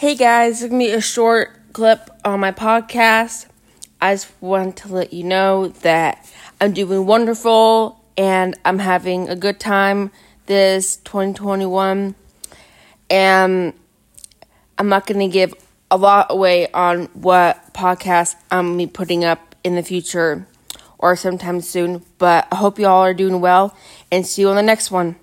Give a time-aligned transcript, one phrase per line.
[0.00, 3.44] Hey guys, it's gonna be a short clip on my podcast.
[4.00, 6.26] I just want to let you know that
[6.58, 10.10] I'm doing wonderful and I'm having a good time
[10.46, 12.14] this 2021.
[13.10, 13.74] And
[14.78, 15.52] I'm not going to give
[15.90, 20.46] a lot away on what podcast I'm going to be putting up in the future
[20.96, 23.76] or sometime soon, but I hope you all are doing well
[24.10, 25.16] and see you on the next one.